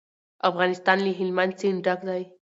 [0.49, 2.21] افغانستان له هلمند سیند ډک دی.